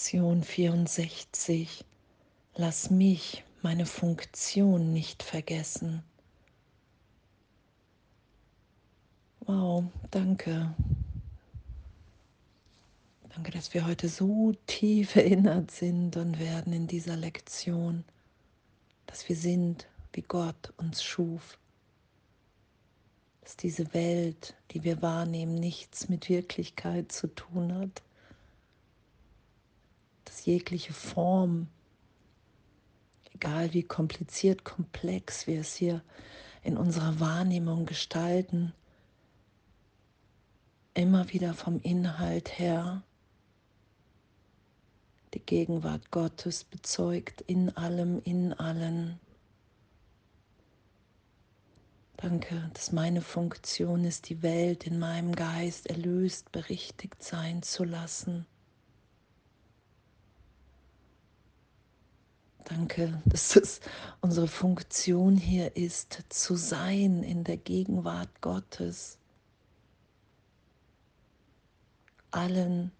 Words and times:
Lektion 0.00 0.42
64. 0.42 1.84
Lass 2.54 2.88
mich 2.88 3.44
meine 3.60 3.84
Funktion 3.84 4.94
nicht 4.94 5.22
vergessen. 5.22 6.02
Wow, 9.40 9.84
danke. 10.10 10.74
Danke, 13.28 13.50
dass 13.50 13.74
wir 13.74 13.86
heute 13.86 14.08
so 14.08 14.54
tief 14.66 15.16
erinnert 15.16 15.70
sind 15.70 16.16
und 16.16 16.38
werden 16.38 16.72
in 16.72 16.86
dieser 16.86 17.16
Lektion, 17.16 18.02
dass 19.04 19.28
wir 19.28 19.36
sind, 19.36 19.86
wie 20.14 20.22
Gott 20.22 20.72
uns 20.78 21.02
schuf. 21.02 21.58
Dass 23.42 23.54
diese 23.54 23.92
Welt, 23.92 24.54
die 24.70 24.82
wir 24.82 25.02
wahrnehmen, 25.02 25.56
nichts 25.56 26.08
mit 26.08 26.30
Wirklichkeit 26.30 27.12
zu 27.12 27.26
tun 27.26 27.74
hat. 27.74 28.02
Dass 30.30 30.46
jegliche 30.46 30.92
Form, 30.92 31.66
egal 33.34 33.74
wie 33.74 33.82
kompliziert, 33.82 34.64
komplex 34.64 35.48
wir 35.48 35.58
es 35.58 35.74
hier 35.74 36.04
in 36.62 36.76
unserer 36.76 37.18
Wahrnehmung 37.18 37.84
gestalten, 37.84 38.72
immer 40.94 41.32
wieder 41.32 41.52
vom 41.52 41.80
Inhalt 41.80 42.60
her 42.60 43.02
die 45.34 45.40
Gegenwart 45.40 46.12
Gottes 46.12 46.62
bezeugt 46.62 47.40
in 47.40 47.76
allem, 47.76 48.22
in 48.22 48.52
allen. 48.52 49.18
Danke, 52.16 52.70
dass 52.72 52.92
meine 52.92 53.20
Funktion 53.20 54.04
ist, 54.04 54.28
die 54.28 54.44
Welt 54.44 54.86
in 54.86 55.00
meinem 55.00 55.34
Geist 55.34 55.88
erlöst, 55.88 56.52
berichtigt 56.52 57.20
sein 57.20 57.64
zu 57.64 57.82
lassen. 57.82 58.46
Danke, 62.64 63.20
dass 63.26 63.56
es 63.56 63.80
unsere 64.20 64.46
Funktion 64.46 65.36
hier 65.36 65.76
ist, 65.76 66.24
zu 66.28 66.56
sein 66.56 67.22
in 67.22 67.44
der 67.44 67.56
Gegenwart 67.56 68.40
Gottes. 68.40 69.18
Allen 72.30 72.92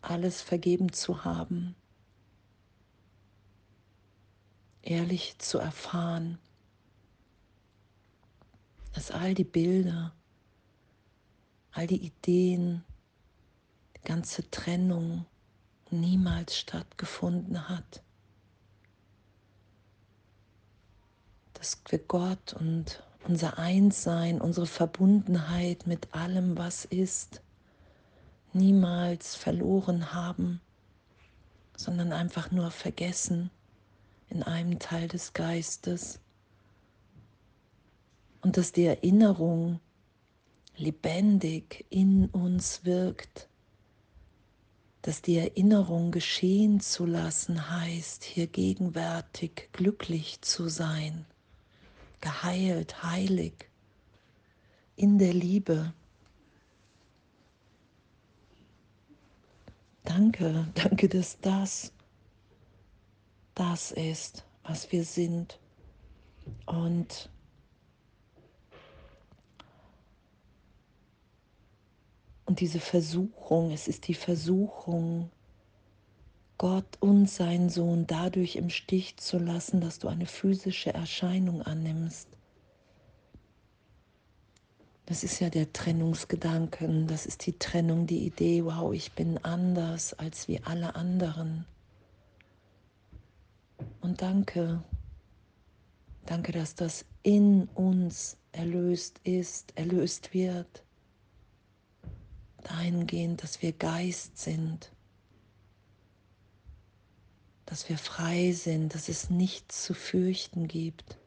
alles 0.00 0.40
vergeben 0.40 0.92
zu 0.92 1.24
haben, 1.24 1.74
ehrlich 4.82 5.38
zu 5.38 5.58
erfahren, 5.58 6.38
dass 8.94 9.10
all 9.10 9.34
die 9.34 9.44
Bilder, 9.44 10.14
all 11.72 11.86
die 11.86 12.02
Ideen, 12.02 12.84
die 13.96 14.04
ganze 14.04 14.50
Trennung 14.50 15.26
niemals 15.90 16.56
stattgefunden 16.56 17.68
hat. 17.68 18.02
Dass 21.68 21.92
wir 21.92 21.98
Gott 21.98 22.54
und 22.54 23.02
unser 23.26 23.58
Einssein, 23.58 24.40
unsere 24.40 24.64
Verbundenheit 24.64 25.86
mit 25.86 26.14
allem, 26.14 26.56
was 26.56 26.86
ist, 26.86 27.42
niemals 28.54 29.34
verloren 29.34 30.14
haben, 30.14 30.62
sondern 31.76 32.12
einfach 32.12 32.50
nur 32.52 32.70
vergessen 32.70 33.50
in 34.30 34.42
einem 34.42 34.78
Teil 34.78 35.08
des 35.08 35.34
Geistes. 35.34 36.20
Und 38.40 38.56
dass 38.56 38.72
die 38.72 38.86
Erinnerung 38.86 39.78
lebendig 40.74 41.84
in 41.90 42.30
uns 42.30 42.86
wirkt, 42.86 43.46
dass 45.02 45.20
die 45.20 45.36
Erinnerung 45.36 46.12
geschehen 46.12 46.80
zu 46.80 47.04
lassen 47.04 47.70
heißt, 47.70 48.24
hier 48.24 48.46
gegenwärtig 48.46 49.68
glücklich 49.74 50.40
zu 50.40 50.70
sein, 50.70 51.26
geheilt, 52.20 53.02
heilig, 53.02 53.68
in 54.96 55.18
der 55.18 55.32
Liebe. 55.32 55.92
Danke, 60.04 60.66
danke, 60.74 61.08
dass 61.08 61.38
das 61.40 61.92
das 63.54 63.90
ist, 63.92 64.44
was 64.62 64.90
wir 64.92 65.04
sind. 65.04 65.58
Und 66.66 67.30
Und 72.48 72.60
diese 72.60 72.80
Versuchung, 72.80 73.72
es 73.72 73.88
ist 73.88 74.08
die 74.08 74.14
Versuchung, 74.14 75.30
Gott 76.58 76.98
und 77.00 77.30
seinen 77.30 77.70
Sohn 77.70 78.06
dadurch 78.08 78.56
im 78.56 78.68
Stich 78.68 79.16
zu 79.16 79.38
lassen, 79.38 79.80
dass 79.80 80.00
du 80.00 80.08
eine 80.08 80.26
physische 80.26 80.92
Erscheinung 80.92 81.62
annimmst. 81.62 82.28
Das 85.06 85.24
ist 85.24 85.40
ja 85.40 85.48
der 85.48 85.72
Trennungsgedanken, 85.72 87.06
das 87.06 87.24
ist 87.24 87.46
die 87.46 87.58
Trennung, 87.58 88.06
die 88.06 88.26
Idee, 88.26 88.64
wow, 88.64 88.92
ich 88.92 89.12
bin 89.12 89.38
anders 89.38 90.12
als 90.14 90.48
wie 90.48 90.60
alle 90.64 90.96
anderen. 90.96 91.64
Und 94.00 94.20
danke, 94.20 94.82
danke, 96.26 96.52
dass 96.52 96.74
das 96.74 97.06
in 97.22 97.68
uns 97.74 98.36
erlöst 98.52 99.20
ist, 99.24 99.72
erlöst 99.78 100.34
wird. 100.34 100.82
Dahingehend, 102.64 103.42
dass 103.42 103.62
wir 103.62 103.72
Geist 103.72 104.36
sind, 104.36 104.90
dass 107.68 107.88
wir 107.88 107.98
frei 107.98 108.52
sind, 108.52 108.94
dass 108.94 109.08
es 109.08 109.30
nichts 109.30 109.84
zu 109.84 109.94
fürchten 109.94 110.68
gibt. 110.68 111.18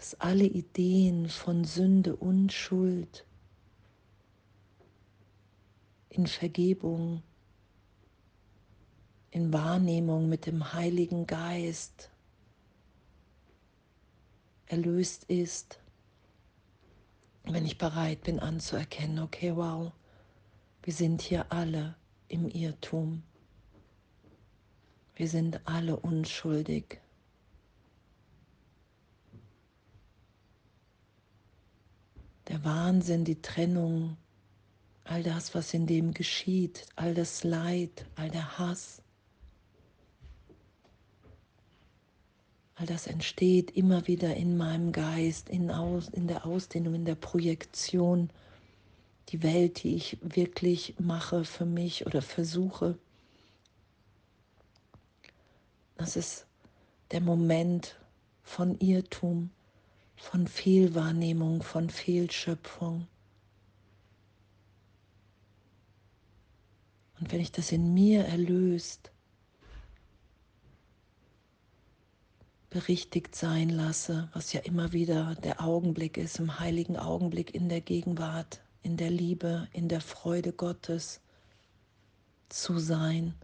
dass 0.00 0.18
alle 0.18 0.46
Ideen 0.46 1.28
von 1.28 1.64
Sünde 1.64 2.16
und 2.16 2.54
Schuld 2.54 3.26
in 6.08 6.26
Vergebung, 6.26 7.22
in 9.30 9.52
Wahrnehmung 9.52 10.30
mit 10.30 10.46
dem 10.46 10.72
Heiligen 10.72 11.26
Geist 11.26 12.08
erlöst 14.64 15.24
ist, 15.24 15.80
wenn 17.44 17.66
ich 17.66 17.76
bereit 17.76 18.22
bin 18.22 18.40
anzuerkennen, 18.40 19.18
okay, 19.18 19.54
wow, 19.54 19.92
wir 20.82 20.94
sind 20.94 21.20
hier 21.20 21.52
alle 21.52 21.94
im 22.28 22.48
Irrtum. 22.48 23.22
Wir 25.20 25.28
sind 25.28 25.60
alle 25.66 26.00
unschuldig. 26.00 26.98
der 32.48 32.64
Wahnsinn, 32.64 33.26
die 33.26 33.42
Trennung, 33.42 34.16
all 35.04 35.22
das, 35.22 35.54
was 35.54 35.74
in 35.74 35.86
dem 35.86 36.14
geschieht, 36.14 36.86
all 36.96 37.12
das 37.12 37.44
Leid, 37.44 38.06
all 38.16 38.30
der 38.30 38.58
Hass, 38.58 39.02
all 42.76 42.86
das 42.86 43.06
entsteht 43.06 43.70
immer 43.72 44.06
wieder 44.06 44.34
in 44.34 44.56
meinem 44.56 44.90
Geist, 44.90 45.50
in, 45.50 45.70
Aus, 45.70 46.08
in 46.08 46.28
der 46.28 46.46
Ausdehnung, 46.46 46.94
in 46.94 47.04
der 47.04 47.14
Projektion, 47.14 48.30
die 49.28 49.42
Welt, 49.42 49.82
die 49.82 49.96
ich 49.96 50.16
wirklich 50.22 50.94
mache 50.98 51.44
für 51.44 51.66
mich 51.66 52.06
oder 52.06 52.22
versuche. 52.22 52.98
Das 56.00 56.16
ist 56.16 56.46
der 57.10 57.20
Moment 57.20 58.00
von 58.42 58.80
Irrtum 58.80 59.50
von 60.16 60.46
Fehlwahrnehmung, 60.48 61.62
von 61.62 61.90
Fehlschöpfung. 61.90 63.06
Und 67.18 67.30
wenn 67.30 67.40
ich 67.40 67.52
das 67.52 67.70
in 67.70 67.92
mir 67.92 68.24
erlöst, 68.24 69.10
berichtigt 72.70 73.36
sein 73.36 73.68
lasse, 73.68 74.30
was 74.32 74.54
ja 74.54 74.60
immer 74.60 74.94
wieder 74.94 75.34
der 75.36 75.60
Augenblick 75.60 76.16
ist, 76.16 76.38
im 76.38 76.60
heiligen 76.60 76.96
Augenblick 76.96 77.54
in 77.54 77.68
der 77.68 77.82
Gegenwart, 77.82 78.62
in 78.82 78.96
der 78.96 79.10
Liebe, 79.10 79.68
in 79.74 79.88
der 79.90 80.00
Freude 80.00 80.54
Gottes 80.54 81.20
zu 82.48 82.78
sein. 82.78 83.34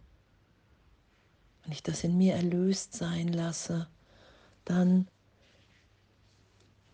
Wenn 1.67 1.73
ich 1.73 1.83
das 1.83 2.05
in 2.05 2.17
mir 2.17 2.33
erlöst 2.35 2.93
sein 2.93 3.27
lasse, 3.27 3.89
dann 4.63 5.05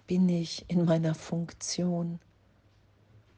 bin 0.08 0.28
ich 0.28 0.66
in 0.68 0.84
meiner 0.84 1.14
Funktion. 1.14 2.20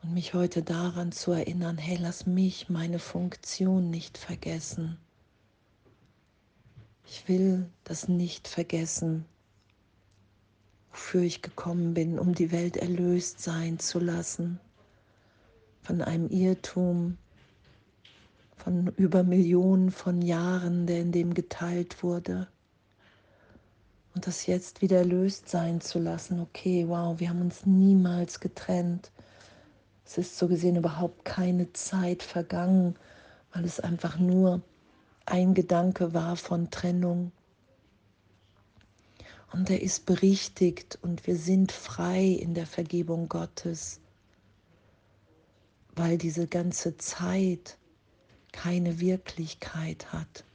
Und 0.02 0.14
mich 0.14 0.34
heute 0.34 0.64
daran 0.64 1.12
zu 1.12 1.34
erinnern, 1.34 1.78
hey, 1.78 1.98
lass 2.00 2.26
mich 2.26 2.70
meine 2.70 3.00
Funktion 3.00 3.90
nicht 3.90 4.18
vergessen. 4.18 4.98
Ich 7.06 7.28
will 7.28 7.70
das 7.84 8.08
nicht 8.08 8.48
vergessen, 8.48 9.26
wofür 10.92 11.24
ich 11.24 11.42
gekommen 11.42 11.94
bin, 11.94 12.18
um 12.18 12.34
die 12.34 12.54
Welt 12.54 12.78
erlöst 12.78 13.42
sein 13.42 13.78
zu 13.78 14.00
lassen 14.00 14.58
von 15.82 16.02
einem 16.02 16.30
Irrtum, 16.30 17.18
von 18.66 18.88
über 18.98 19.22
Millionen 19.22 19.92
von 19.92 20.24
Jahren, 20.24 20.88
der 20.88 21.00
in 21.00 21.12
dem 21.12 21.36
geteilt 21.36 22.02
wurde. 22.02 22.48
Und 24.16 24.26
das 24.26 24.48
jetzt 24.48 24.82
wieder 24.82 24.98
erlöst 24.98 25.50
sein 25.50 25.82
zu 25.82 26.00
lassen. 26.00 26.40
Okay, 26.40 26.86
wow, 26.88 27.20
wir 27.20 27.30
haben 27.30 27.42
uns 27.42 27.68
niemals 27.68 28.40
getrennt. 28.40 29.12
Es 30.04 30.18
ist 30.18 30.40
so 30.40 30.48
gesehen 30.48 30.78
überhaupt 30.78 31.26
keine 31.26 31.74
Zeit 31.74 32.24
vergangen, 32.24 32.96
weil 33.54 33.66
es 33.66 33.80
einfach 33.80 34.18
nur 34.18 34.62
ein 35.28 35.54
Gedanke 35.54 36.16
war 36.16 36.36
von 36.36 36.72
Trennung. 36.72 37.32
Und 39.54 39.70
er 39.70 39.84
ist 39.84 40.08
berichtigt 40.08 40.98
und 41.04 41.28
wir 41.28 41.36
sind 41.36 41.72
frei 41.72 42.24
in 42.24 42.56
der 42.56 42.66
Vergebung 42.66 43.30
Gottes, 43.30 44.00
weil 45.96 46.18
diese 46.18 46.48
ganze 46.48 46.98
Zeit 46.98 47.78
keine 48.56 49.02
Wirklichkeit 49.02 50.14
hat, 50.14 50.46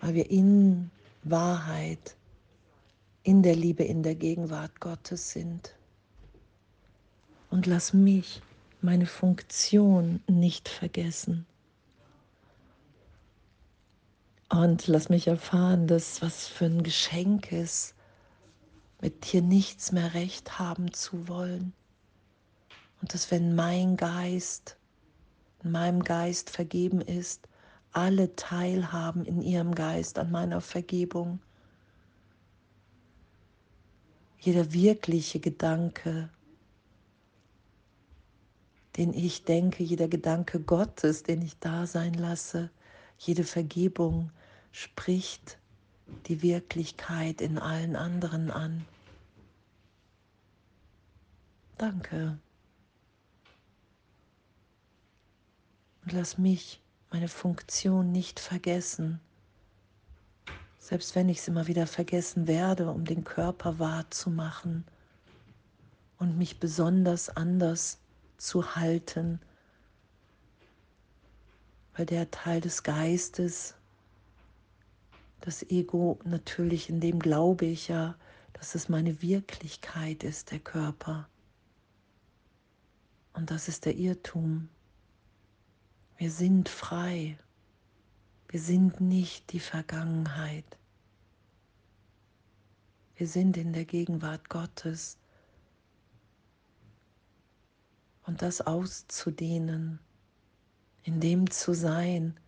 weil 0.00 0.14
wir 0.14 0.30
in 0.30 0.90
Wahrheit, 1.22 2.16
in 3.22 3.42
der 3.42 3.54
Liebe, 3.54 3.84
in 3.84 4.02
der 4.02 4.14
Gegenwart 4.14 4.80
Gottes 4.80 5.30
sind. 5.30 5.74
Und 7.50 7.66
lass 7.66 7.92
mich 7.92 8.40
meine 8.80 9.06
Funktion 9.06 10.22
nicht 10.26 10.70
vergessen. 10.70 11.46
Und 14.48 14.86
lass 14.86 15.10
mich 15.10 15.26
erfahren, 15.26 15.86
dass 15.86 16.22
was 16.22 16.48
für 16.48 16.64
ein 16.64 16.82
Geschenk 16.82 17.52
ist, 17.52 17.94
mit 19.02 19.32
dir 19.32 19.42
nichts 19.42 19.92
mehr 19.92 20.14
recht 20.14 20.58
haben 20.58 20.94
zu 20.94 21.28
wollen. 21.28 21.74
Und 23.02 23.12
dass 23.12 23.30
wenn 23.30 23.54
mein 23.54 23.98
Geist, 23.98 24.78
in 25.64 25.72
meinem 25.72 26.04
Geist 26.04 26.50
vergeben 26.50 27.00
ist, 27.00 27.48
alle 27.92 28.36
teilhaben 28.36 29.24
in 29.24 29.40
ihrem 29.40 29.74
Geist 29.74 30.18
an 30.18 30.30
meiner 30.30 30.60
Vergebung. 30.60 31.40
Jeder 34.38 34.72
wirkliche 34.72 35.40
Gedanke, 35.40 36.28
den 38.96 39.14
ich 39.14 39.44
denke, 39.44 39.82
jeder 39.82 40.08
Gedanke 40.08 40.60
Gottes, 40.60 41.22
den 41.22 41.40
ich 41.40 41.58
da 41.58 41.86
sein 41.86 42.14
lasse, 42.14 42.70
jede 43.18 43.44
Vergebung 43.44 44.30
spricht 44.70 45.58
die 46.26 46.42
Wirklichkeit 46.42 47.40
in 47.40 47.58
allen 47.58 47.96
anderen 47.96 48.50
an. 48.50 48.84
Danke. 51.78 52.38
Und 56.04 56.12
lass 56.12 56.36
mich 56.36 56.80
meine 57.10 57.28
Funktion 57.28 58.12
nicht 58.12 58.38
vergessen, 58.38 59.20
selbst 60.78 61.14
wenn 61.14 61.30
ich 61.30 61.38
es 61.38 61.48
immer 61.48 61.66
wieder 61.66 61.86
vergessen 61.86 62.46
werde, 62.46 62.90
um 62.90 63.06
den 63.06 63.24
Körper 63.24 63.78
wahrzumachen 63.78 64.84
und 66.18 66.36
mich 66.36 66.60
besonders 66.60 67.30
anders 67.30 68.00
zu 68.36 68.76
halten, 68.76 69.40
weil 71.96 72.04
der 72.04 72.30
Teil 72.30 72.60
des 72.60 72.82
Geistes, 72.82 73.74
das 75.40 75.62
Ego 75.70 76.18
natürlich, 76.24 76.90
in 76.90 77.00
dem 77.00 77.18
glaube 77.18 77.64
ich 77.64 77.88
ja, 77.88 78.14
dass 78.52 78.74
es 78.74 78.90
meine 78.90 79.22
Wirklichkeit 79.22 80.22
ist, 80.22 80.50
der 80.50 80.58
Körper. 80.58 81.28
Und 83.32 83.50
das 83.50 83.68
ist 83.68 83.86
der 83.86 83.94
Irrtum. 83.94 84.68
Wir 86.16 86.30
sind 86.30 86.68
frei. 86.68 87.36
Wir 88.48 88.60
sind 88.60 89.00
nicht 89.00 89.52
die 89.52 89.60
Vergangenheit. 89.60 90.64
Wir 93.16 93.26
sind 93.26 93.56
in 93.56 93.72
der 93.72 93.84
Gegenwart 93.84 94.48
Gottes. 94.48 95.18
Und 98.26 98.42
das 98.42 98.60
auszudehnen, 98.60 99.98
in 101.02 101.20
dem 101.20 101.50
zu 101.50 101.74
sein, 101.74 102.38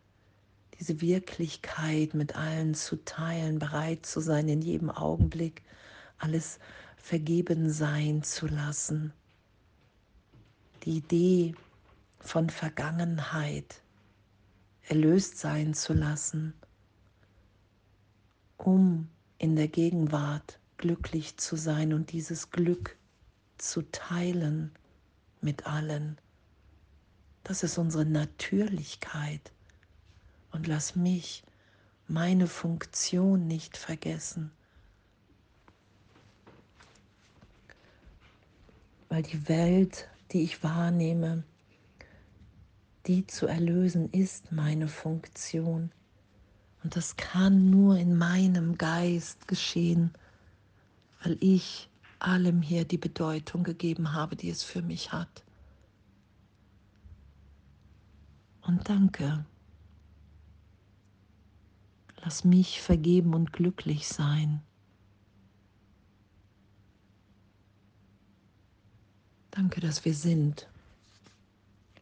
diese 0.79 1.01
Wirklichkeit 1.01 2.15
mit 2.15 2.37
allen 2.37 2.75
zu 2.75 2.97
teilen, 3.05 3.59
bereit 3.59 4.07
zu 4.07 4.21
sein, 4.21 4.49
in 4.49 4.63
jedem 4.63 4.91
Augenblick 4.91 5.63
alles 6.19 6.59
vergeben 6.97 7.71
sein 7.71 8.23
zu 8.23 8.47
lassen. 8.47 9.13
Die 10.85 10.99
Idee, 10.99 11.55
von 12.26 12.50
Vergangenheit 12.50 13.82
erlöst 14.82 15.38
sein 15.38 15.75
zu 15.75 15.93
lassen, 15.93 16.55
um 18.56 19.08
in 19.38 19.56
der 19.56 19.69
Gegenwart 19.69 20.58
glücklich 20.76 21.37
zu 21.37 21.56
sein 21.56 21.93
und 21.93 22.12
dieses 22.12 22.50
Glück 22.50 22.96
zu 23.58 23.82
teilen 23.90 24.73
mit 25.40 25.67
allen. 25.67 26.19
Das 27.44 27.62
ist 27.62 27.78
unsere 27.78 28.05
Natürlichkeit. 28.05 29.52
Und 30.52 30.67
lass 30.67 30.96
mich 30.96 31.44
meine 32.08 32.46
Funktion 32.46 33.46
nicht 33.46 33.76
vergessen. 33.76 34.50
Weil 39.08 39.22
die 39.22 39.49
Welt, 39.49 40.08
die 40.32 40.43
ich 40.43 40.62
wahrnehme, 40.62 41.44
die 43.06 43.26
zu 43.26 43.47
erlösen, 43.47 44.11
ist 44.11 44.53
meine 44.53 44.88
Funktion. 44.88 45.91
Und 46.82 46.97
das 46.97 47.17
kann 47.17 47.70
nur 47.70 47.97
in 47.97 48.17
meinem 48.17 48.79
Geist 48.79 49.49
geschehen, 49.49 50.12
weil 51.23 51.37
ich 51.41 51.88
allem 52.19 52.62
hier 52.62 52.85
die 52.85 52.99
Bedeutung 52.99 53.62
gegeben 53.64 54.12
habe, 54.12 54.37
die 54.37 54.50
es 54.50 54.62
für 54.62 54.82
mich 54.82 55.12
hat. 55.12 55.44
Und 58.62 58.88
danke. 58.88 59.44
Lass 62.23 62.44
mich 62.44 62.81
vergeben 62.81 63.35
und 63.35 63.53
glücklich 63.53 64.08
sein. 64.08 64.61
Danke, 69.53 69.81
dass 69.81 70.05
wir 70.05 70.14
sind 70.14 70.69